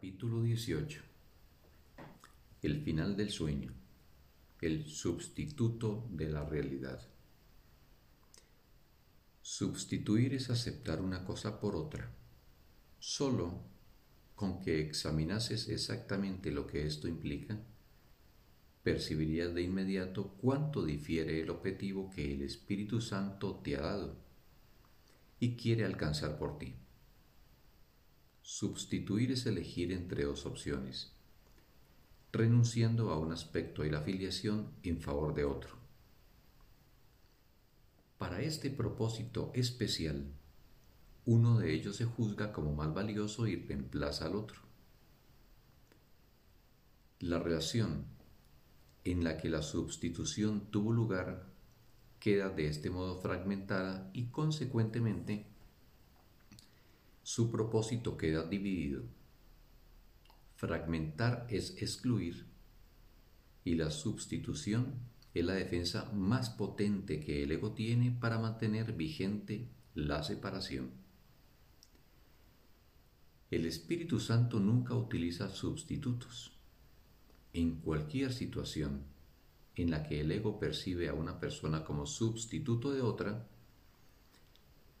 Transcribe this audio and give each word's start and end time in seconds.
Capítulo 0.00 0.40
18 0.40 1.02
El 2.62 2.80
final 2.82 3.18
del 3.18 3.28
sueño 3.28 3.74
El 4.62 4.86
sustituto 4.86 6.08
de 6.10 6.30
la 6.30 6.42
realidad 6.42 7.06
Sustituir 9.42 10.32
es 10.32 10.48
aceptar 10.48 11.02
una 11.02 11.22
cosa 11.26 11.60
por 11.60 11.76
otra. 11.76 12.10
Solo 12.98 13.60
con 14.34 14.62
que 14.62 14.80
examinases 14.80 15.68
exactamente 15.68 16.50
lo 16.50 16.66
que 16.66 16.86
esto 16.86 17.06
implica, 17.06 17.60
percibirías 18.82 19.52
de 19.52 19.60
inmediato 19.60 20.28
cuánto 20.40 20.82
difiere 20.82 21.42
el 21.42 21.50
objetivo 21.50 22.08
que 22.08 22.32
el 22.32 22.40
Espíritu 22.40 23.02
Santo 23.02 23.56
te 23.62 23.76
ha 23.76 23.82
dado 23.82 24.16
y 25.38 25.56
quiere 25.56 25.84
alcanzar 25.84 26.38
por 26.38 26.56
ti. 26.58 26.79
Substituir 28.52 29.30
es 29.30 29.46
elegir 29.46 29.92
entre 29.92 30.24
dos 30.24 30.44
opciones, 30.44 31.12
renunciando 32.32 33.12
a 33.12 33.16
un 33.16 33.30
aspecto 33.30 33.82
de 33.82 33.92
la 33.92 34.00
filiación 34.00 34.72
en 34.82 35.00
favor 35.00 35.34
de 35.34 35.44
otro. 35.44 35.76
Para 38.18 38.42
este 38.42 38.68
propósito 38.68 39.52
especial, 39.54 40.26
uno 41.26 41.60
de 41.60 41.72
ellos 41.72 41.94
se 41.94 42.06
juzga 42.06 42.52
como 42.52 42.74
más 42.74 42.92
valioso 42.92 43.46
y 43.46 43.54
reemplaza 43.54 44.26
al 44.26 44.34
otro. 44.34 44.58
La 47.20 47.38
relación 47.38 48.04
en 49.04 49.22
la 49.22 49.36
que 49.36 49.48
la 49.48 49.62
sustitución 49.62 50.72
tuvo 50.72 50.92
lugar 50.92 51.46
queda 52.18 52.48
de 52.48 52.66
este 52.66 52.90
modo 52.90 53.16
fragmentada 53.20 54.10
y 54.12 54.24
consecuentemente 54.26 55.46
su 57.22 57.50
propósito 57.50 58.16
queda 58.16 58.44
dividido. 58.44 59.02
Fragmentar 60.56 61.46
es 61.48 61.80
excluir 61.82 62.46
y 63.64 63.74
la 63.74 63.90
sustitución 63.90 64.94
es 65.32 65.44
la 65.44 65.54
defensa 65.54 66.10
más 66.12 66.50
potente 66.50 67.20
que 67.20 67.42
el 67.42 67.52
ego 67.52 67.72
tiene 67.72 68.10
para 68.10 68.38
mantener 68.38 68.92
vigente 68.92 69.68
la 69.94 70.22
separación. 70.22 70.90
El 73.50 73.66
Espíritu 73.66 74.20
Santo 74.20 74.60
nunca 74.60 74.94
utiliza 74.94 75.48
sustitutos. 75.48 76.52
En 77.52 77.80
cualquier 77.80 78.32
situación 78.32 79.04
en 79.74 79.90
la 79.90 80.04
que 80.04 80.20
el 80.20 80.30
ego 80.30 80.58
percibe 80.58 81.08
a 81.08 81.14
una 81.14 81.40
persona 81.40 81.84
como 81.84 82.06
sustituto 82.06 82.92
de 82.92 83.00
otra, 83.00 83.48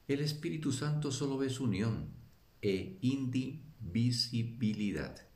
el 0.08 0.20
Espíritu 0.20 0.72
Santo 0.72 1.12
solo 1.12 1.38
ve 1.38 1.50
su 1.50 1.64
unión 1.64 2.19
e 2.62 2.98
indivisibilidad. 3.00 5.26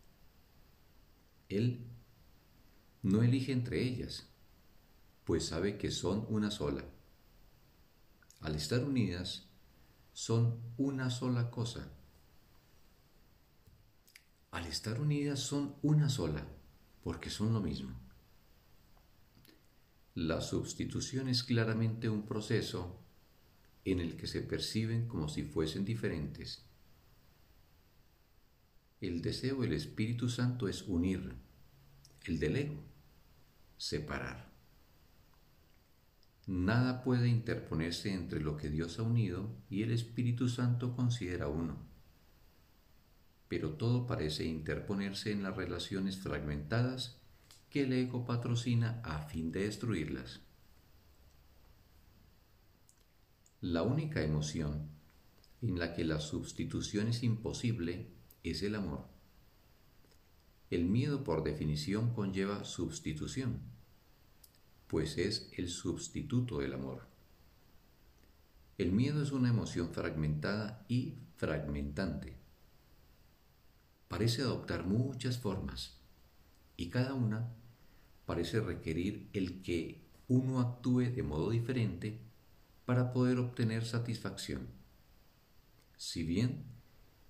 Él 1.49 1.87
no 3.03 3.23
elige 3.23 3.53
entre 3.53 3.83
ellas, 3.83 4.29
pues 5.25 5.47
sabe 5.47 5.79
que 5.79 5.91
son 5.91 6.27
una 6.29 6.51
sola. 6.51 6.85
Al 8.41 8.55
estar 8.55 8.85
unidas, 8.85 9.49
son 10.13 10.61
una 10.77 11.11
sola 11.11 11.51
cosa. 11.51 11.91
Al 14.51 14.67
estar 14.67 15.01
unidas 15.01 15.41
son 15.41 15.77
una 15.83 16.09
sola, 16.09 16.47
porque 17.03 17.31
son 17.31 17.53
lo 17.53 17.61
mismo. 17.61 17.99
La 20.15 20.41
sustitución 20.41 21.29
es 21.29 21.43
claramente 21.43 22.09
un 22.09 22.25
proceso 22.25 23.01
en 23.85 23.99
el 23.99 24.17
que 24.17 24.29
se 24.29 24.43
perciben 24.43 25.09
como 25.09 25.29
si 25.29 25.43
fuesen 25.43 25.85
diferentes. 25.85 26.65
El 29.07 29.21
deseo 29.21 29.61
del 29.61 29.75
Espíritu 29.75 30.31
Santo 30.31 30.67
es 30.67 30.89
unir, 30.89 31.35
el 32.25 32.39
del 32.39 32.57
ego, 32.57 32.83
separar. 33.77 34.51
Nada 36.47 37.03
puede 37.05 37.29
interponerse 37.29 38.15
entre 38.15 38.41
lo 38.41 38.57
que 38.57 38.71
Dios 38.71 38.99
ha 38.99 39.03
unido 39.03 39.55
y 39.69 39.83
el 39.83 39.91
Espíritu 39.91 40.49
Santo 40.49 40.97
considera 40.97 41.49
uno. 41.49 41.77
Pero 43.49 43.75
todo 43.75 44.07
parece 44.07 44.47
interponerse 44.47 45.33
en 45.33 45.43
las 45.43 45.55
relaciones 45.55 46.17
fragmentadas 46.17 47.21
que 47.69 47.83
el 47.83 47.93
ego 47.93 48.25
patrocina 48.25 49.03
a 49.05 49.19
fin 49.29 49.53
de 49.53 49.67
destruirlas. 49.67 50.41
La 53.61 53.83
única 53.83 54.23
emoción 54.23 54.89
en 55.61 55.79
la 55.79 55.93
que 55.93 56.05
la 56.05 56.21
sustitución 56.21 57.09
es 57.09 57.23
imposible 57.23 58.14
es 58.45 58.63
el 58.63 58.77
amor. 58.77 59.07
El 60.71 60.85
miedo 60.85 61.25
por 61.25 61.43
definición 61.43 62.15
conlleva 62.15 62.65
sustitución 62.65 63.75
pues 64.95 65.19
es 65.19 65.51
el 65.57 65.69
sustituto 65.71 66.59
del 66.59 66.75
amor. 66.75 67.09
El 68.79 68.93
miedo 68.93 69.25
es 69.25 69.33
una 69.33 69.49
emoción 69.49 69.91
fragmentada 69.91 70.85
y 70.89 71.15
fragmentante. 71.37 72.37
Parece 74.07 74.43
adoptar 74.43 74.87
muchas 74.87 75.39
formas 75.39 75.99
y 76.77 76.91
cada 76.91 77.15
una 77.15 77.53
parece 78.25 78.61
requerir 78.61 79.29
el 79.33 79.63
que 79.63 80.01
uno 80.29 80.61
actúe 80.61 81.11
de 81.13 81.25
modo 81.25 81.51
diferente 81.51 82.21
para 82.85 83.13
poder 83.13 83.39
obtener 83.39 83.85
satisfacción. 83.85 84.69
Si 85.97 86.23
bien 86.23 86.65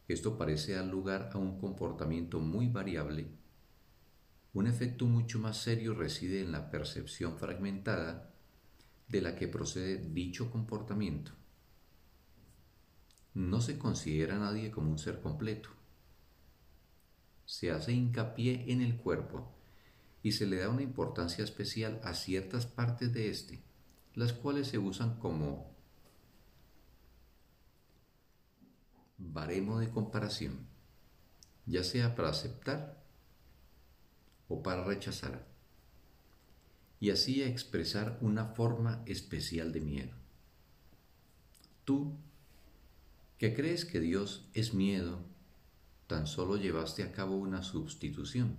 esto 0.09 0.37
parece 0.37 0.73
dar 0.73 0.87
lugar 0.87 1.31
a 1.33 1.39
un 1.39 1.59
comportamiento 1.59 2.41
muy 2.41 2.69
variable, 2.69 3.29
un 4.55 4.69
efecto 4.69 5.07
mucho 5.07 5.41
más 5.41 5.57
serio 5.57 5.95
reside 5.95 6.41
en 6.41 6.53
la 6.53 6.71
percepción 6.71 7.39
fragmentada 7.39 8.31
de 9.09 9.21
la 9.21 9.35
que 9.35 9.49
procede 9.49 9.99
dicho 9.99 10.49
comportamiento. 10.51 11.33
No 13.35 13.61
se 13.61 13.79
considera 13.79 14.37
a 14.37 14.39
nadie 14.39 14.71
como 14.71 14.93
un 14.93 14.99
ser 14.99 15.21
completo. 15.21 15.71
Se 17.47 17.73
hace 17.73 17.93
hincapié 17.93 18.71
en 18.73 18.81
el 18.81 18.97
cuerpo 18.97 19.53
y 20.23 20.33
se 20.33 20.47
le 20.47 20.59
da 20.59 20.69
una 20.69 20.83
importancia 20.83 21.43
especial 21.43 22.01
a 22.05 22.15
ciertas 22.15 22.65
partes 22.65 23.13
de 23.13 23.31
éste, 23.31 23.61
las 24.15 24.33
cuales 24.33 24.69
se 24.69 24.79
usan 24.79 25.19
como 25.19 25.74
baremo 29.19 29.79
de 29.79 29.91
comparación, 29.91 30.67
ya 31.67 31.85
sea 31.85 32.15
para 32.15 32.31
aceptar 32.31 33.03
o 34.49 34.63
para 34.63 34.85
rechazar, 34.85 35.47
y 37.01 37.11
así 37.11 37.43
expresar 37.43 38.19
una 38.21 38.47
forma 38.47 39.03
especial 39.07 39.73
de 39.73 39.81
miedo. 39.81 40.13
Tú, 41.85 42.17
que 43.39 43.55
crees 43.55 43.85
que 43.85 44.01
Dios 44.01 44.49
es 44.55 44.75
miedo, 44.75 45.21
tan 46.07 46.27
solo 46.27 46.57
llevaste 46.57 47.03
a 47.03 47.13
cabo 47.13 47.37
una 47.37 47.63
sustitución. 47.63 48.57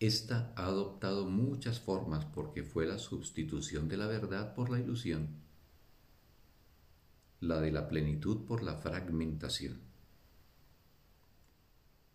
Esta 0.00 0.52
ha 0.56 0.66
adoptado 0.66 1.26
muchas 1.26 1.80
formas 1.80 2.24
porque 2.24 2.62
fue 2.62 2.86
la 2.86 2.98
sustitución 2.98 3.88
de 3.88 3.96
la 3.96 4.06
verdad 4.06 4.54
por 4.54 4.70
la 4.70 4.78
ilusión, 4.78 5.28
la 7.40 7.60
de 7.60 7.70
la 7.70 7.88
plenitud 7.88 8.44
por 8.46 8.62
la 8.62 8.76
fragmentación. 8.76 9.80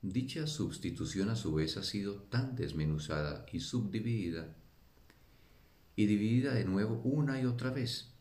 Dicha 0.01 0.47
sustitución 0.47 1.29
a 1.29 1.35
su 1.35 1.53
vez 1.53 1.77
ha 1.77 1.83
sido 1.83 2.23
tan 2.23 2.55
desmenuzada 2.55 3.45
y 3.51 3.61
subdividida 3.61 4.53
y 5.95 6.07
dividida 6.07 6.53
de 6.53 6.65
nuevo 6.65 6.95
una 7.03 7.39
y 7.39 7.45
otra 7.45 7.69
vez, 7.69 8.11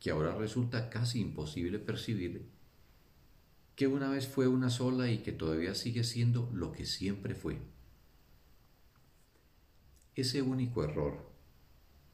que 0.00 0.10
ahora 0.10 0.34
resulta 0.34 0.88
casi 0.88 1.20
imposible 1.20 1.78
percibir 1.78 2.48
que 3.74 3.86
una 3.86 4.08
vez 4.08 4.26
fue 4.26 4.48
una 4.48 4.70
sola 4.70 5.10
y 5.10 5.18
que 5.18 5.32
todavía 5.32 5.74
sigue 5.74 6.04
siendo 6.04 6.50
lo 6.52 6.72
que 6.72 6.84
siempre 6.84 7.34
fue. 7.34 7.58
Ese 10.16 10.42
único 10.42 10.82
error 10.82 11.30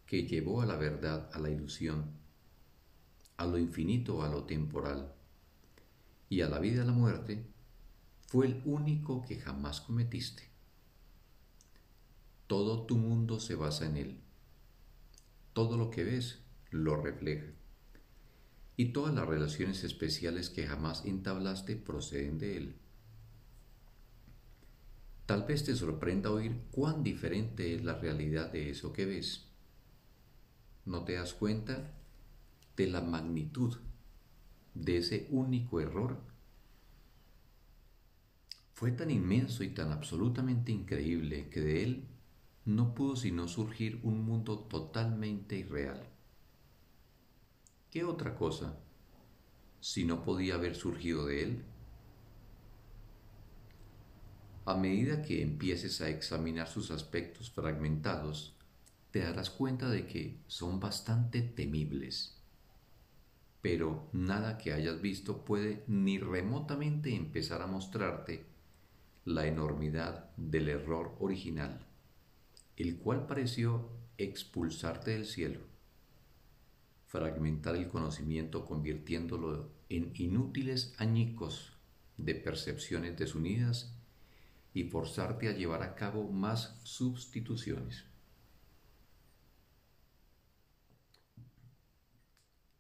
que 0.04 0.26
llevó 0.26 0.60
a 0.60 0.66
la 0.66 0.76
verdad 0.76 1.30
a 1.32 1.38
la 1.38 1.48
ilusión, 1.48 2.23
a 3.36 3.46
lo 3.46 3.58
infinito 3.58 4.22
a 4.22 4.28
lo 4.28 4.44
temporal 4.44 5.12
y 6.28 6.40
a 6.40 6.48
la 6.48 6.58
vida 6.58 6.82
a 6.82 6.86
la 6.86 6.92
muerte, 6.92 7.46
fue 8.26 8.46
el 8.46 8.62
único 8.64 9.24
que 9.24 9.36
jamás 9.36 9.80
cometiste. 9.80 10.50
Todo 12.46 12.86
tu 12.86 12.96
mundo 12.96 13.40
se 13.40 13.54
basa 13.54 13.86
en 13.86 13.96
él. 13.96 14.20
Todo 15.52 15.76
lo 15.76 15.90
que 15.90 16.04
ves 16.04 16.40
lo 16.70 17.00
refleja. 17.00 17.46
Y 18.76 18.86
todas 18.86 19.14
las 19.14 19.28
relaciones 19.28 19.84
especiales 19.84 20.50
que 20.50 20.66
jamás 20.66 21.04
entablaste 21.04 21.76
proceden 21.76 22.38
de 22.38 22.56
él. 22.56 22.76
Tal 25.26 25.44
vez 25.44 25.64
te 25.64 25.74
sorprenda 25.76 26.30
oír 26.30 26.60
cuán 26.70 27.02
diferente 27.02 27.74
es 27.74 27.84
la 27.84 27.94
realidad 27.98 28.50
de 28.50 28.70
eso 28.70 28.92
que 28.92 29.06
ves. 29.06 29.46
¿No 30.84 31.04
te 31.04 31.14
das 31.14 31.32
cuenta 31.32 31.94
de 32.76 32.86
la 32.88 33.00
magnitud 33.00 33.76
de 34.74 34.98
ese 34.98 35.28
único 35.30 35.80
error 35.80 36.18
fue 38.72 38.90
tan 38.90 39.10
inmenso 39.10 39.62
y 39.62 39.68
tan 39.68 39.92
absolutamente 39.92 40.72
increíble 40.72 41.48
que 41.48 41.60
de 41.60 41.84
él 41.84 42.08
no 42.64 42.94
pudo 42.94 43.14
sino 43.14 43.46
surgir 43.46 44.00
un 44.02 44.24
mundo 44.24 44.58
totalmente 44.58 45.56
irreal. 45.56 46.08
¿Qué 47.90 48.04
otra 48.04 48.34
cosa 48.34 48.76
si 49.80 50.04
no 50.04 50.24
podía 50.24 50.56
haber 50.56 50.74
surgido 50.74 51.26
de 51.26 51.42
él? 51.44 51.64
A 54.66 54.74
medida 54.74 55.22
que 55.22 55.42
empieces 55.42 56.00
a 56.00 56.08
examinar 56.08 56.66
sus 56.66 56.90
aspectos 56.90 57.50
fragmentados, 57.50 58.56
te 59.10 59.20
darás 59.20 59.50
cuenta 59.50 59.88
de 59.88 60.06
que 60.06 60.40
son 60.48 60.80
bastante 60.80 61.42
temibles. 61.42 62.33
Pero 63.64 64.10
nada 64.12 64.58
que 64.58 64.74
hayas 64.74 65.00
visto 65.00 65.42
puede 65.42 65.84
ni 65.86 66.18
remotamente 66.18 67.16
empezar 67.16 67.62
a 67.62 67.66
mostrarte 67.66 68.44
la 69.24 69.46
enormidad 69.46 70.30
del 70.36 70.68
error 70.68 71.16
original, 71.18 71.86
el 72.76 72.98
cual 72.98 73.26
pareció 73.26 73.88
expulsarte 74.18 75.12
del 75.12 75.24
cielo, 75.24 75.60
fragmentar 77.06 77.74
el 77.74 77.88
conocimiento 77.88 78.66
convirtiéndolo 78.66 79.70
en 79.88 80.12
inútiles 80.14 80.94
añicos 80.98 81.72
de 82.18 82.34
percepciones 82.34 83.16
desunidas 83.16 83.96
y 84.74 84.84
forzarte 84.90 85.48
a 85.48 85.52
llevar 85.52 85.82
a 85.82 85.94
cabo 85.94 86.30
más 86.30 86.78
sustituciones. 86.82 88.04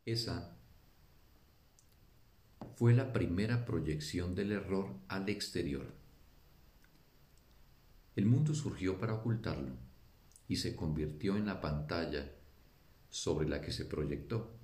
Esa 0.04 0.53
fue 2.76 2.92
la 2.92 3.12
primera 3.12 3.64
proyección 3.64 4.34
del 4.34 4.52
error 4.52 4.96
al 5.08 5.28
exterior. 5.28 5.94
El 8.16 8.26
mundo 8.26 8.54
surgió 8.54 8.98
para 8.98 9.14
ocultarlo 9.14 9.76
y 10.48 10.56
se 10.56 10.74
convirtió 10.74 11.36
en 11.36 11.46
la 11.46 11.60
pantalla 11.60 12.32
sobre 13.10 13.48
la 13.48 13.60
que 13.60 13.72
se 13.72 13.84
proyectó, 13.84 14.56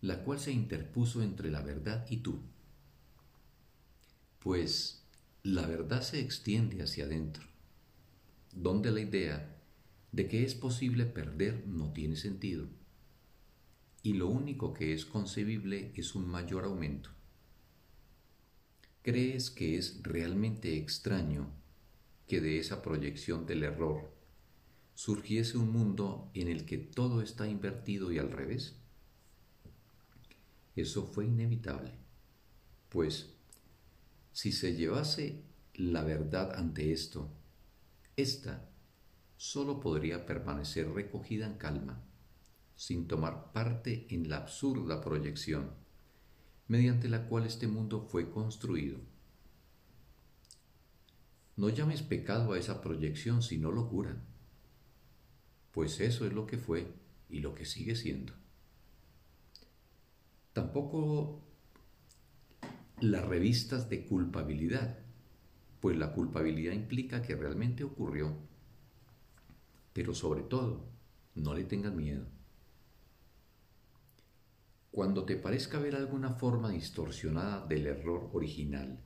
la 0.00 0.22
cual 0.24 0.38
se 0.38 0.52
interpuso 0.52 1.22
entre 1.22 1.50
la 1.50 1.62
verdad 1.62 2.06
y 2.08 2.18
tú. 2.18 2.40
Pues 4.38 5.02
la 5.42 5.66
verdad 5.66 6.02
se 6.02 6.20
extiende 6.20 6.82
hacia 6.82 7.04
adentro, 7.04 7.44
donde 8.52 8.90
la 8.90 9.00
idea 9.00 9.56
de 10.12 10.28
que 10.28 10.44
es 10.44 10.54
posible 10.54 11.06
perder 11.06 11.66
no 11.66 11.92
tiene 11.92 12.16
sentido, 12.16 12.68
y 14.08 14.14
lo 14.14 14.26
único 14.26 14.72
que 14.72 14.94
es 14.94 15.04
concebible 15.04 15.92
es 15.94 16.14
un 16.14 16.26
mayor 16.26 16.64
aumento. 16.64 17.10
¿Crees 19.02 19.50
que 19.50 19.76
es 19.76 20.02
realmente 20.02 20.78
extraño 20.78 21.50
que 22.26 22.40
de 22.40 22.58
esa 22.58 22.80
proyección 22.80 23.44
del 23.44 23.64
error 23.64 24.10
surgiese 24.94 25.58
un 25.58 25.70
mundo 25.70 26.30
en 26.32 26.48
el 26.48 26.64
que 26.64 26.78
todo 26.78 27.20
está 27.20 27.46
invertido 27.48 28.10
y 28.10 28.16
al 28.16 28.32
revés? 28.32 28.76
Eso 30.74 31.04
fue 31.04 31.26
inevitable, 31.26 31.92
pues 32.88 33.34
si 34.32 34.52
se 34.52 34.74
llevase 34.74 35.42
la 35.74 36.02
verdad 36.02 36.54
ante 36.54 36.92
esto, 36.92 37.30
ésta 38.16 38.70
sólo 39.36 39.80
podría 39.80 40.24
permanecer 40.24 40.90
recogida 40.94 41.46
en 41.46 41.58
calma, 41.58 42.07
sin 42.78 43.08
tomar 43.08 43.50
parte 43.50 44.06
en 44.08 44.28
la 44.28 44.36
absurda 44.36 45.00
proyección 45.00 45.72
mediante 46.68 47.08
la 47.08 47.26
cual 47.26 47.44
este 47.44 47.66
mundo 47.66 48.06
fue 48.08 48.30
construido. 48.30 49.00
No 51.56 51.70
llames 51.70 52.02
pecado 52.02 52.52
a 52.52 52.58
esa 52.58 52.80
proyección, 52.80 53.42
sino 53.42 53.72
locura, 53.72 54.22
pues 55.72 55.98
eso 55.98 56.24
es 56.24 56.32
lo 56.32 56.46
que 56.46 56.56
fue 56.56 56.86
y 57.28 57.40
lo 57.40 57.52
que 57.52 57.64
sigue 57.64 57.96
siendo. 57.96 58.32
Tampoco 60.52 61.42
las 63.00 63.24
revistas 63.24 63.88
de 63.88 64.06
culpabilidad, 64.06 65.00
pues 65.80 65.96
la 65.96 66.12
culpabilidad 66.12 66.74
implica 66.74 67.22
que 67.22 67.34
realmente 67.34 67.82
ocurrió. 67.82 68.36
Pero 69.92 70.14
sobre 70.14 70.42
todo, 70.42 70.86
no 71.34 71.54
le 71.54 71.64
tengas 71.64 71.92
miedo. 71.92 72.37
Cuando 74.90 75.24
te 75.24 75.36
parezca 75.36 75.78
ver 75.78 75.94
alguna 75.94 76.34
forma 76.34 76.70
distorsionada 76.70 77.66
del 77.66 77.86
error 77.86 78.30
original, 78.32 78.98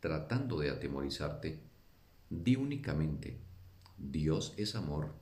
tratando 0.00 0.58
de 0.58 0.70
atemorizarte, 0.70 1.62
di 2.28 2.56
únicamente, 2.56 3.40
Dios 3.96 4.54
es 4.56 4.74
amor, 4.74 5.14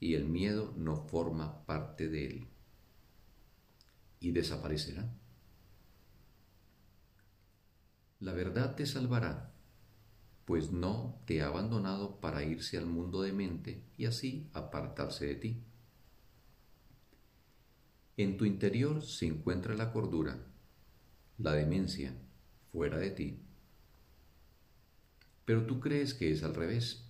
y 0.00 0.14
el 0.14 0.26
miedo 0.26 0.74
no 0.76 0.96
forma 0.96 1.64
parte 1.64 2.08
de 2.08 2.26
él, 2.26 2.48
y 4.20 4.32
desaparecerá. 4.32 5.12
La 8.20 8.32
verdad 8.32 8.76
te 8.76 8.86
salvará, 8.86 9.52
pues 10.44 10.70
no 10.70 11.20
te 11.24 11.42
ha 11.42 11.46
abandonado 11.46 12.20
para 12.20 12.44
irse 12.44 12.78
al 12.78 12.86
mundo 12.86 13.22
de 13.22 13.32
mente 13.32 13.82
y 13.96 14.06
así 14.06 14.48
apartarse 14.52 15.26
de 15.26 15.34
ti. 15.34 15.64
En 18.16 18.36
tu 18.36 18.44
interior 18.44 19.02
se 19.02 19.26
encuentra 19.26 19.74
la 19.74 19.90
cordura, 19.90 20.38
la 21.38 21.52
demencia, 21.52 22.14
fuera 22.70 22.98
de 22.98 23.10
ti. 23.10 23.38
Pero 25.46 25.64
tú 25.64 25.80
crees 25.80 26.12
que 26.12 26.30
es 26.30 26.42
al 26.42 26.54
revés, 26.54 27.06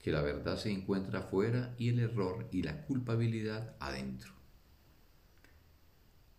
que 0.00 0.10
la 0.10 0.20
verdad 0.20 0.58
se 0.58 0.72
encuentra 0.72 1.20
afuera 1.20 1.74
y 1.78 1.90
el 1.90 2.00
error 2.00 2.48
y 2.50 2.62
la 2.62 2.84
culpabilidad 2.86 3.76
adentro. 3.78 4.32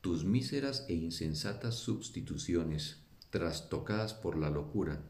Tus 0.01 0.25
míseras 0.25 0.85
e 0.89 0.95
insensatas 0.95 1.75
sustituciones 1.75 3.01
trastocadas 3.29 4.13
por 4.13 4.37
la 4.37 4.49
locura 4.49 5.01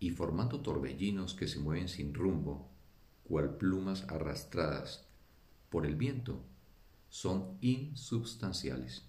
y 0.00 0.10
formando 0.10 0.62
torbellinos 0.62 1.34
que 1.34 1.46
se 1.46 1.60
mueven 1.60 1.88
sin 1.88 2.12
rumbo, 2.12 2.68
cual 3.22 3.56
plumas 3.56 4.02
arrastradas 4.08 5.06
por 5.70 5.86
el 5.86 5.94
viento, 5.94 6.44
son 7.14 7.58
insubstanciales. 7.60 9.04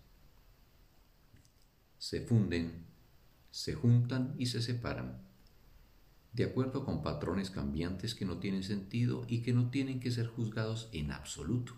Se 1.98 2.22
funden, 2.22 2.86
se 3.50 3.74
juntan 3.74 4.36
y 4.38 4.46
se 4.46 4.62
separan, 4.62 5.24
de 6.32 6.44
acuerdo 6.44 6.86
con 6.86 7.02
patrones 7.02 7.50
cambiantes 7.50 8.14
que 8.14 8.26
no 8.26 8.38
tienen 8.38 8.62
sentido 8.62 9.26
y 9.28 9.42
que 9.42 9.54
no 9.54 9.72
tienen 9.72 10.00
que 10.00 10.12
ser 10.12 10.28
juzgados 10.28 10.88
en 10.92 11.12
absoluto. 11.12 11.74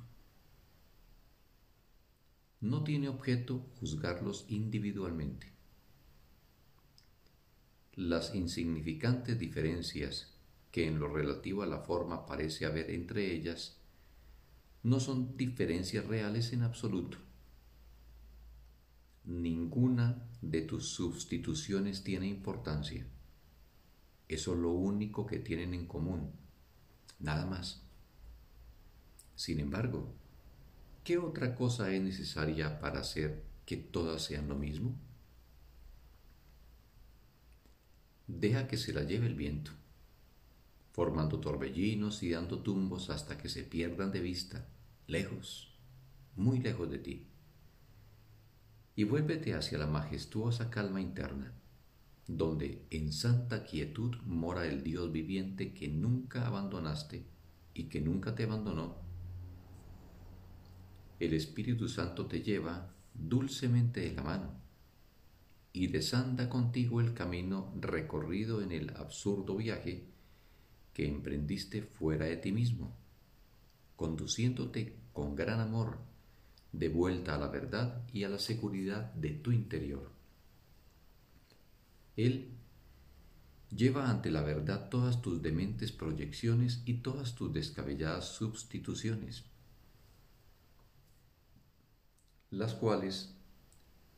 No 2.59 2.83
tiene 2.83 3.07
objeto 3.07 3.65
juzgarlos 3.79 4.47
individualmente 4.49 5.53
las 7.95 8.35
insignificantes 8.35 9.39
diferencias 9.39 10.33
que 10.71 10.87
en 10.87 10.99
lo 10.99 11.07
relativo 11.07 11.63
a 11.63 11.67
la 11.67 11.79
forma 11.79 12.25
parece 12.25 12.65
haber 12.65 12.91
entre 12.91 13.33
ellas 13.33 13.77
no 14.83 14.99
son 14.99 15.37
diferencias 15.37 16.05
reales 16.05 16.53
en 16.53 16.63
absoluto. 16.63 17.17
Ninguna 19.25 20.23
de 20.41 20.61
tus 20.61 20.89
sustituciones 20.89 22.03
tiene 22.03 22.27
importancia. 22.27 23.05
Eso 24.27 24.53
es 24.53 24.59
lo 24.59 24.71
único 24.71 25.25
que 25.25 25.39
tienen 25.39 25.73
en 25.73 25.87
común, 25.87 26.31
nada 27.19 27.45
más. 27.45 27.83
Sin 29.35 29.59
embargo, 29.59 30.13
¿qué 31.03 31.17
otra 31.17 31.55
cosa 31.55 31.93
es 31.93 32.01
necesaria 32.01 32.79
para 32.79 33.01
hacer 33.01 33.43
que 33.65 33.77
todas 33.77 34.23
sean 34.23 34.47
lo 34.47 34.55
mismo? 34.55 34.97
deja 38.27 38.67
que 38.67 38.77
se 38.77 38.93
la 38.93 39.03
lleve 39.03 39.27
el 39.27 39.35
viento, 39.35 39.71
formando 40.97 41.39
torbellinos 41.39 42.23
y 42.23 42.31
dando 42.31 42.63
tumbos 42.63 43.11
hasta 43.11 43.37
que 43.37 43.49
se 43.49 43.61
pierdan 43.61 44.11
de 44.11 44.19
vista, 44.19 44.67
lejos, 45.05 45.77
muy 46.35 46.57
lejos 46.57 46.89
de 46.89 46.97
ti. 46.97 47.27
Y 48.95 49.03
vuélvete 49.03 49.53
hacia 49.53 49.77
la 49.77 49.85
majestuosa 49.85 50.71
calma 50.71 50.99
interna, 50.99 51.53
donde 52.25 52.87
en 52.89 53.13
santa 53.13 53.63
quietud 53.63 54.15
mora 54.25 54.65
el 54.65 54.81
Dios 54.81 55.11
viviente 55.11 55.71
que 55.71 55.87
nunca 55.87 56.47
abandonaste 56.47 57.27
y 57.75 57.83
que 57.89 58.01
nunca 58.01 58.33
te 58.33 58.45
abandonó. 58.45 58.95
El 61.19 61.35
Espíritu 61.35 61.89
Santo 61.89 62.25
te 62.25 62.41
lleva 62.41 62.91
dulcemente 63.13 64.01
de 64.01 64.13
la 64.13 64.23
mano 64.23 64.59
y 65.73 65.89
desanda 65.89 66.49
contigo 66.49 67.01
el 67.01 67.13
camino 67.13 67.71
recorrido 67.79 68.63
en 68.63 68.71
el 68.71 68.95
absurdo 68.97 69.57
viaje 69.57 70.16
que 70.97 71.07
emprendiste 71.07 71.83
fuera 71.83 72.25
de 72.25 72.37
ti 72.37 72.51
mismo, 72.51 72.91
conduciéndote 73.95 74.97
con 75.13 75.35
gran 75.35 75.59
amor 75.59 75.99
de 76.71 76.89
vuelta 76.89 77.35
a 77.35 77.37
la 77.37 77.49
verdad 77.49 78.01
y 78.11 78.23
a 78.23 78.29
la 78.29 78.39
seguridad 78.39 79.13
de 79.13 79.29
tu 79.29 79.51
interior. 79.51 80.11
Él 82.15 82.49
lleva 83.69 84.09
ante 84.09 84.31
la 84.31 84.41
verdad 84.41 84.89
todas 84.89 85.21
tus 85.21 85.39
dementes 85.43 85.91
proyecciones 85.91 86.81
y 86.85 86.95
todas 86.95 87.35
tus 87.35 87.53
descabelladas 87.53 88.29
sustituciones, 88.29 89.43
las 92.49 92.73
cuales 92.73 93.35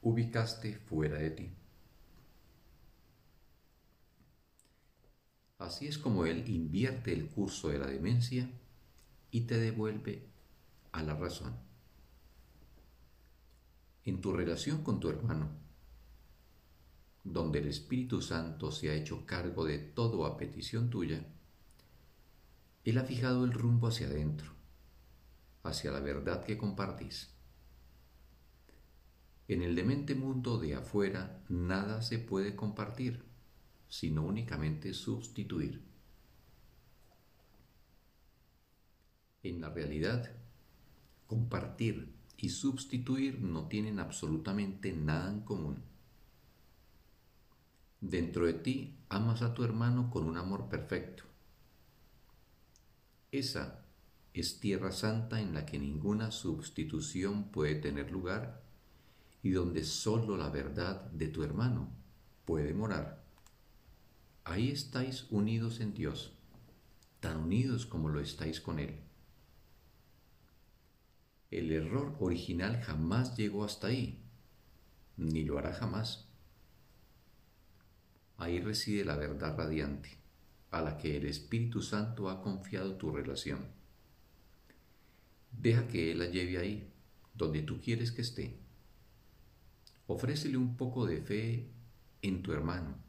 ubicaste 0.01 0.77
fuera 0.77 1.17
de 1.17 1.31
ti. 1.31 1.58
Así 5.59 5.87
es 5.87 5.97
como 5.97 6.25
Él 6.25 6.47
invierte 6.47 7.11
el 7.11 7.27
curso 7.27 7.67
de 7.67 7.79
la 7.79 7.87
demencia 7.87 8.49
y 9.29 9.41
te 9.41 9.57
devuelve 9.57 10.25
a 10.93 11.03
la 11.03 11.15
razón. 11.15 11.53
En 14.05 14.21
tu 14.21 14.31
relación 14.31 14.83
con 14.83 15.01
tu 15.01 15.09
hermano, 15.09 15.49
donde 17.25 17.59
el 17.59 17.67
Espíritu 17.67 18.21
Santo 18.21 18.71
se 18.71 18.89
ha 18.89 18.95
hecho 18.95 19.25
cargo 19.25 19.65
de 19.65 19.79
todo 19.79 20.25
a 20.25 20.37
petición 20.37 20.89
tuya, 20.89 21.27
Él 22.85 22.97
ha 22.97 23.03
fijado 23.03 23.43
el 23.43 23.51
rumbo 23.51 23.87
hacia 23.87 24.07
adentro, 24.07 24.53
hacia 25.63 25.91
la 25.91 25.99
verdad 25.99 26.45
que 26.45 26.57
compartís. 26.57 27.31
En 29.49 29.61
el 29.61 29.75
demente 29.75 30.15
mundo 30.15 30.57
de 30.57 30.75
afuera 30.75 31.43
nada 31.49 32.01
se 32.01 32.17
puede 32.17 32.55
compartir 32.55 33.28
sino 33.89 34.21
únicamente 34.23 34.93
sustituir. 34.93 35.81
En 39.41 39.61
la 39.61 39.69
realidad, 39.69 40.31
compartir 41.27 42.13
y 42.37 42.49
sustituir 42.49 43.41
no 43.41 43.67
tienen 43.67 43.99
absolutamente 43.99 44.93
nada 44.93 45.31
en 45.31 45.41
común. 45.41 45.83
Dentro 47.99 48.45
de 48.45 48.53
ti 48.53 48.97
amas 49.09 49.41
a 49.41 49.53
tu 49.53 49.63
hermano 49.63 50.09
con 50.09 50.25
un 50.25 50.37
amor 50.37 50.69
perfecto. 50.69 51.23
Esa 53.31 53.85
es 54.33 54.59
tierra 54.59 54.91
santa 54.91 55.41
en 55.41 55.53
la 55.53 55.65
que 55.65 55.79
ninguna 55.79 56.31
sustitución 56.31 57.51
puede 57.51 57.75
tener 57.75 58.11
lugar 58.11 58.61
y 59.41 59.51
donde 59.51 59.83
sólo 59.83 60.37
la 60.37 60.49
verdad 60.49 61.05
de 61.11 61.27
tu 61.27 61.43
hermano 61.43 61.89
puede 62.45 62.73
morar 62.73 63.18
ahí 64.49 64.71
estáis 64.71 65.27
unidos 65.29 65.79
en 65.79 65.93
Dios, 65.93 66.33
tan 67.19 67.37
unidos 67.37 67.85
como 67.85 68.09
lo 68.09 68.19
estáis 68.19 68.59
con 68.59 68.79
Él. 68.79 68.99
El 71.51 71.71
error 71.71 72.15
original 72.19 72.81
jamás 72.81 73.37
llegó 73.37 73.63
hasta 73.63 73.87
ahí, 73.87 74.23
ni 75.17 75.43
lo 75.43 75.59
hará 75.59 75.73
jamás. 75.73 76.27
Ahí 78.37 78.59
reside 78.59 79.05
la 79.05 79.17
verdad 79.17 79.55
radiante, 79.55 80.17
a 80.71 80.81
la 80.81 80.97
que 80.97 81.17
el 81.17 81.27
Espíritu 81.27 81.83
Santo 81.83 82.27
ha 82.29 82.41
confiado 82.41 82.95
tu 82.95 83.11
relación. 83.11 83.67
Deja 85.51 85.87
que 85.87 86.11
Él 86.11 86.19
la 86.19 86.25
lleve 86.25 86.57
ahí, 86.57 86.91
donde 87.35 87.61
tú 87.61 87.79
quieres 87.79 88.11
que 88.11 88.23
esté. 88.23 88.57
Ofrécele 90.07 90.57
un 90.57 90.75
poco 90.75 91.05
de 91.05 91.21
fe 91.21 91.69
en 92.23 92.41
tu 92.41 92.51
hermano 92.51 93.08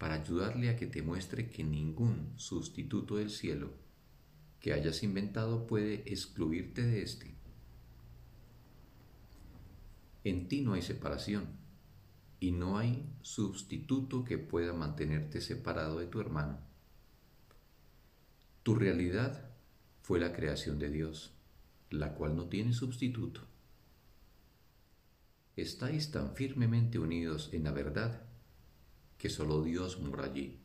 para 0.00 0.14
ayudarle 0.14 0.70
a 0.70 0.76
que 0.76 0.86
te 0.86 1.02
muestre 1.02 1.50
que 1.50 1.62
ningún 1.62 2.32
sustituto 2.36 3.16
del 3.16 3.28
cielo 3.28 3.70
que 4.58 4.72
hayas 4.72 5.02
inventado 5.02 5.66
puede 5.66 5.96
excluirte 6.10 6.80
de 6.80 7.02
éste. 7.02 7.34
En 10.24 10.48
ti 10.48 10.62
no 10.62 10.72
hay 10.72 10.80
separación 10.80 11.48
y 12.40 12.52
no 12.52 12.78
hay 12.78 13.06
sustituto 13.20 14.24
que 14.24 14.38
pueda 14.38 14.72
mantenerte 14.72 15.42
separado 15.42 15.98
de 15.98 16.06
tu 16.06 16.18
hermano. 16.18 16.58
Tu 18.62 18.74
realidad 18.74 19.50
fue 20.00 20.18
la 20.18 20.32
creación 20.32 20.78
de 20.78 20.88
Dios, 20.88 21.34
la 21.90 22.14
cual 22.14 22.36
no 22.36 22.46
tiene 22.46 22.72
sustituto. 22.72 23.42
Estáis 25.56 26.10
tan 26.10 26.34
firmemente 26.34 26.98
unidos 26.98 27.50
en 27.52 27.64
la 27.64 27.72
verdad 27.72 28.29
que 29.20 29.28
solo 29.28 29.62
Dios 29.62 30.00
mora 30.00 30.24
allí. 30.24 30.58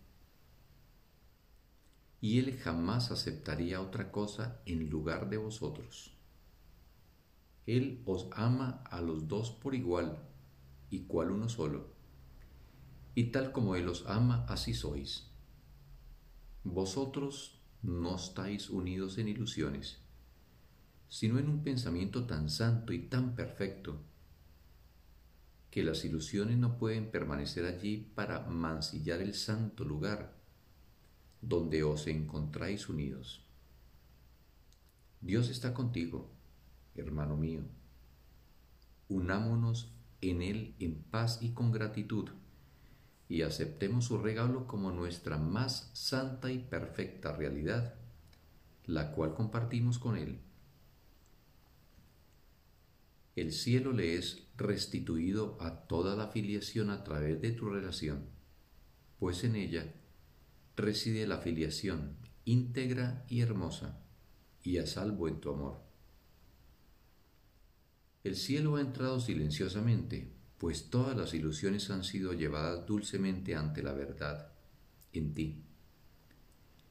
Y 2.21 2.39
Él 2.39 2.57
jamás 2.57 3.11
aceptaría 3.11 3.81
otra 3.81 4.13
cosa 4.13 4.61
en 4.65 4.89
lugar 4.89 5.29
de 5.29 5.35
vosotros. 5.35 6.15
Él 7.65 8.01
os 8.05 8.29
ama 8.31 8.81
a 8.85 9.01
los 9.01 9.27
dos 9.27 9.51
por 9.51 9.75
igual 9.75 10.23
y 10.89 11.01
cual 11.01 11.31
uno 11.31 11.49
solo. 11.49 11.93
Y 13.13 13.25
tal 13.25 13.51
como 13.51 13.75
Él 13.75 13.89
os 13.89 14.05
ama, 14.07 14.45
así 14.47 14.73
sois. 14.73 15.29
Vosotros 16.63 17.59
no 17.81 18.15
estáis 18.15 18.69
unidos 18.69 19.17
en 19.17 19.27
ilusiones, 19.27 19.99
sino 21.09 21.39
en 21.39 21.49
un 21.49 21.61
pensamiento 21.61 22.25
tan 22.25 22.49
santo 22.49 22.93
y 22.93 22.99
tan 23.09 23.35
perfecto 23.35 23.99
que 25.75 25.83
las 25.83 26.05
ilusiones 26.05 26.57
no 26.57 26.77
pueden 26.77 27.11
permanecer 27.11 27.65
allí 27.65 27.97
para 28.15 28.47
mancillar 28.47 29.19
el 29.19 29.33
santo 29.33 29.83
lugar 29.83 30.33
donde 31.41 31.83
os 31.83 32.07
encontráis 32.07 32.87
unidos. 32.87 33.43
Dios 35.19 35.49
está 35.49 35.73
contigo, 35.73 36.31
hermano 36.95 37.35
mío. 37.35 37.59
Unámonos 39.09 39.91
en 40.21 40.43
Él 40.43 40.75
en 40.79 41.03
paz 41.03 41.39
y 41.41 41.51
con 41.51 41.73
gratitud, 41.73 42.29
y 43.27 43.41
aceptemos 43.41 44.05
su 44.05 44.17
regalo 44.17 44.67
como 44.67 44.91
nuestra 44.91 45.37
más 45.37 45.89
santa 45.91 46.53
y 46.53 46.59
perfecta 46.59 47.33
realidad, 47.33 47.95
la 48.85 49.11
cual 49.11 49.33
compartimos 49.33 49.99
con 49.99 50.15
Él 50.15 50.39
el 53.35 53.51
cielo 53.51 53.91
le 53.91 54.15
es 54.15 54.47
restituido 54.55 55.57
a 55.59 55.87
toda 55.87 56.15
la 56.15 56.29
filiación 56.29 56.89
a 56.89 57.03
través 57.03 57.41
de 57.41 57.51
tu 57.51 57.69
relación, 57.69 58.29
pues 59.19 59.43
en 59.43 59.55
ella 59.55 59.93
reside 60.77 61.27
la 61.27 61.39
filiación 61.39 62.17
íntegra 62.45 63.25
y 63.27 63.41
hermosa, 63.41 63.99
y 64.63 64.77
a 64.77 64.85
salvo 64.85 65.27
en 65.27 65.39
tu 65.41 65.49
amor. 65.49 65.81
El 68.23 68.35
cielo 68.35 68.75
ha 68.75 68.81
entrado 68.81 69.19
silenciosamente, 69.19 70.31
pues 70.57 70.89
todas 70.89 71.17
las 71.17 71.33
ilusiones 71.33 71.89
han 71.89 72.03
sido 72.03 72.33
llevadas 72.33 72.85
dulcemente 72.85 73.55
ante 73.55 73.83
la 73.83 73.93
verdad 73.93 74.51
en 75.11 75.33
ti, 75.33 75.63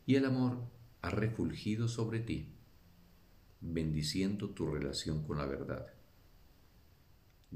y 0.06 0.16
el 0.16 0.26
amor 0.26 0.58
ha 1.00 1.10
refulgido 1.10 1.88
sobre 1.88 2.20
ti, 2.20 2.52
bendiciendo 3.60 4.50
tu 4.50 4.66
relación 4.66 5.22
con 5.22 5.38
la 5.38 5.46
verdad. 5.46 5.93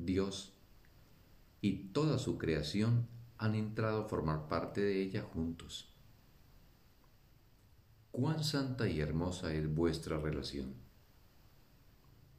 Dios 0.04 0.52
y 1.60 1.88
toda 1.88 2.18
su 2.18 2.38
creación 2.38 3.08
han 3.36 3.54
entrado 3.54 4.02
a 4.02 4.08
formar 4.08 4.48
parte 4.48 4.80
de 4.80 5.02
ella 5.02 5.22
juntos. 5.22 5.92
Cuán 8.12 8.44
santa 8.44 8.88
y 8.88 9.00
hermosa 9.00 9.52
es 9.52 9.72
vuestra 9.72 10.18
relación, 10.18 10.74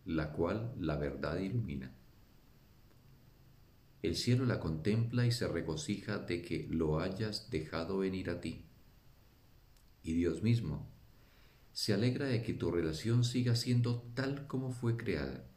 la 0.05 0.31
cual 0.31 0.73
la 0.79 0.95
verdad 0.95 1.37
ilumina. 1.37 1.93
El 4.01 4.15
cielo 4.15 4.45
la 4.45 4.61
contempla 4.61 5.25
y 5.25 5.31
se 5.31 5.47
regocija 5.47 6.19
de 6.19 6.41
que 6.41 6.67
lo 6.69 6.99
hayas 7.01 7.49
dejado 7.49 7.97
venir 7.97 8.29
a 8.29 8.39
ti. 8.39 8.65
Y 10.01 10.13
Dios 10.13 10.41
mismo 10.43 10.89
se 11.73 11.93
alegra 11.93 12.25
de 12.27 12.41
que 12.41 12.53
tu 12.53 12.71
relación 12.71 13.23
siga 13.25 13.55
siendo 13.55 14.01
tal 14.15 14.47
como 14.47 14.71
fue 14.71 14.95
creada 14.95 15.48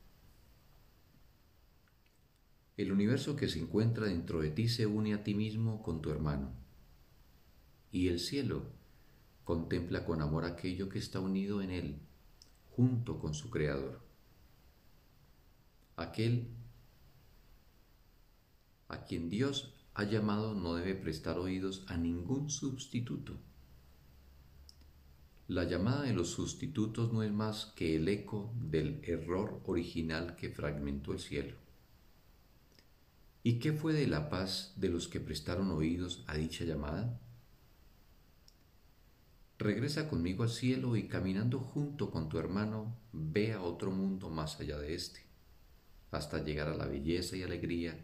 el 2.82 2.92
universo 2.92 3.36
que 3.36 3.48
se 3.48 3.58
encuentra 3.58 4.06
dentro 4.06 4.40
de 4.40 4.50
ti 4.50 4.68
se 4.68 4.86
une 4.86 5.14
a 5.14 5.22
ti 5.24 5.34
mismo 5.34 5.82
con 5.82 6.02
tu 6.02 6.10
hermano. 6.10 6.52
Y 7.90 8.08
el 8.08 8.18
cielo 8.18 8.64
contempla 9.44 10.04
con 10.04 10.22
amor 10.22 10.44
aquello 10.44 10.88
que 10.88 10.98
está 10.98 11.20
unido 11.20 11.62
en 11.62 11.70
él, 11.70 11.98
junto 12.70 13.18
con 13.18 13.34
su 13.34 13.50
Creador. 13.50 14.00
Aquel 15.96 16.48
a 18.88 19.04
quien 19.04 19.28
Dios 19.28 19.74
ha 19.94 20.04
llamado 20.04 20.54
no 20.54 20.74
debe 20.74 20.94
prestar 20.94 21.38
oídos 21.38 21.84
a 21.88 21.96
ningún 21.96 22.50
sustituto. 22.50 23.38
La 25.48 25.64
llamada 25.64 26.02
de 26.02 26.14
los 26.14 26.30
sustitutos 26.30 27.12
no 27.12 27.22
es 27.22 27.32
más 27.32 27.66
que 27.76 27.96
el 27.96 28.08
eco 28.08 28.54
del 28.56 29.00
error 29.04 29.60
original 29.66 30.36
que 30.36 30.50
fragmentó 30.50 31.12
el 31.12 31.18
cielo. 31.18 31.56
¿Y 33.44 33.58
qué 33.58 33.72
fue 33.72 33.92
de 33.92 34.06
la 34.06 34.30
paz 34.30 34.72
de 34.76 34.88
los 34.88 35.08
que 35.08 35.18
prestaron 35.18 35.70
oídos 35.72 36.24
a 36.28 36.36
dicha 36.36 36.64
llamada? 36.64 37.20
Regresa 39.58 40.08
conmigo 40.08 40.44
al 40.44 40.50
cielo 40.50 40.96
y 40.96 41.08
caminando 41.08 41.58
junto 41.58 42.10
con 42.10 42.28
tu 42.28 42.38
hermano, 42.38 42.96
ve 43.12 43.52
a 43.52 43.62
otro 43.62 43.90
mundo 43.90 44.30
más 44.30 44.60
allá 44.60 44.78
de 44.78 44.94
este, 44.94 45.26
hasta 46.12 46.42
llegar 46.42 46.68
a 46.68 46.76
la 46.76 46.86
belleza 46.86 47.36
y 47.36 47.42
alegría 47.42 47.98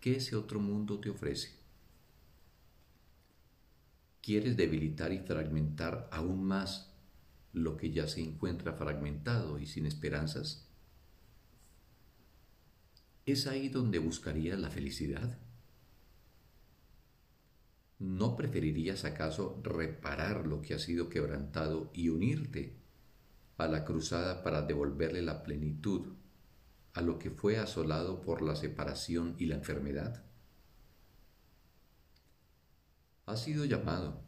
que 0.00 0.16
ese 0.16 0.36
otro 0.36 0.60
mundo 0.60 1.00
te 1.00 1.08
ofrece. 1.08 1.52
¿Quieres 4.20 4.56
debilitar 4.56 5.12
y 5.12 5.18
fragmentar 5.18 6.08
aún 6.12 6.44
más 6.44 6.90
lo 7.54 7.76
que 7.78 7.90
ya 7.90 8.06
se 8.06 8.20
encuentra 8.20 8.74
fragmentado 8.74 9.58
y 9.58 9.66
sin 9.66 9.86
esperanzas? 9.86 10.68
¿Es 13.26 13.46
ahí 13.46 13.70
donde 13.70 13.98
buscarías 13.98 14.58
la 14.58 14.70
felicidad? 14.70 15.38
¿No 17.98 18.36
preferirías 18.36 19.06
acaso 19.06 19.60
reparar 19.62 20.46
lo 20.46 20.60
que 20.60 20.74
ha 20.74 20.78
sido 20.78 21.08
quebrantado 21.08 21.90
y 21.94 22.10
unirte 22.10 22.76
a 23.56 23.66
la 23.66 23.84
cruzada 23.84 24.42
para 24.42 24.62
devolverle 24.62 25.22
la 25.22 25.42
plenitud 25.42 26.16
a 26.92 27.00
lo 27.00 27.18
que 27.18 27.30
fue 27.30 27.56
asolado 27.56 28.20
por 28.20 28.42
la 28.42 28.56
separación 28.56 29.36
y 29.38 29.46
la 29.46 29.54
enfermedad? 29.54 30.22
Has 33.24 33.42
sido 33.42 33.64
llamado, 33.64 34.22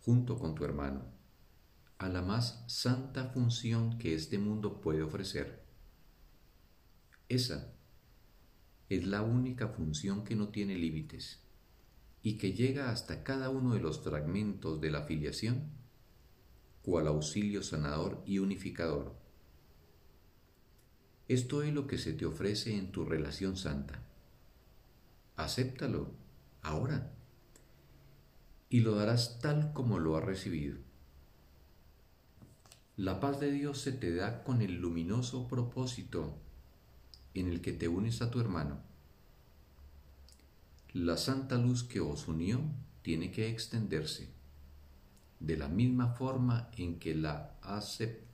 junto 0.00 0.36
con 0.36 0.56
tu 0.56 0.64
hermano, 0.64 1.04
a 1.98 2.08
la 2.08 2.22
más 2.22 2.64
santa 2.66 3.26
función 3.26 3.98
que 3.98 4.14
este 4.14 4.36
mundo 4.36 4.80
puede 4.80 5.02
ofrecer. 5.02 5.64
Esa 7.28 7.72
es 8.96 9.06
la 9.06 9.22
única 9.22 9.68
función 9.68 10.24
que 10.24 10.36
no 10.36 10.48
tiene 10.48 10.76
límites 10.76 11.40
y 12.22 12.38
que 12.38 12.52
llega 12.52 12.90
hasta 12.90 13.24
cada 13.24 13.50
uno 13.50 13.74
de 13.74 13.80
los 13.80 14.00
fragmentos 14.00 14.80
de 14.80 14.90
la 14.90 15.02
filiación, 15.02 15.70
cual 16.82 17.06
auxilio 17.06 17.62
sanador 17.62 18.22
y 18.26 18.38
unificador. 18.38 19.14
Esto 21.28 21.62
es 21.62 21.72
lo 21.72 21.86
que 21.86 21.98
se 21.98 22.12
te 22.12 22.26
ofrece 22.26 22.76
en 22.76 22.92
tu 22.92 23.04
relación 23.04 23.56
santa. 23.56 24.02
Acéptalo 25.36 26.12
ahora 26.60 27.12
y 28.68 28.80
lo 28.80 28.94
darás 28.94 29.38
tal 29.40 29.72
como 29.72 29.98
lo 29.98 30.16
has 30.16 30.24
recibido. 30.24 30.78
La 32.96 33.20
paz 33.20 33.40
de 33.40 33.50
Dios 33.50 33.80
se 33.80 33.92
te 33.92 34.14
da 34.14 34.44
con 34.44 34.60
el 34.60 34.80
luminoso 34.80 35.48
propósito 35.48 36.38
en 37.34 37.48
el 37.48 37.60
que 37.60 37.72
te 37.72 37.88
unes 37.88 38.22
a 38.22 38.30
tu 38.30 38.40
hermano. 38.40 38.80
La 40.92 41.16
santa 41.16 41.56
luz 41.56 41.84
que 41.84 42.00
os 42.00 42.28
unió 42.28 42.60
tiene 43.02 43.30
que 43.30 43.48
extenderse 43.48 44.28
de 45.40 45.56
la 45.56 45.68
misma 45.68 46.14
forma 46.14 46.70
en 46.76 46.98
que 46.98 47.14
la 47.14 47.56
aceptéis. 47.62 48.26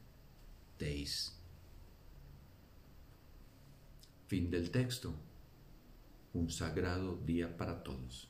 Fin 4.26 4.50
del 4.50 4.70
texto. 4.70 5.14
Un 6.34 6.50
sagrado 6.50 7.16
día 7.24 7.56
para 7.56 7.82
todos. 7.82 8.28